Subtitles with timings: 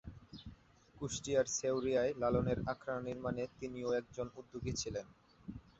[0.95, 5.05] কুষ্টিয়ার ছেউরিয়ায় লালনের আখড়া নির্মাণে তিনিও একজন উদ্যোগী ছিলেন।